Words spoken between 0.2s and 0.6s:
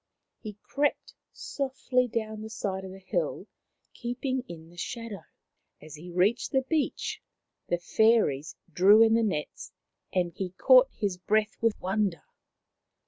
He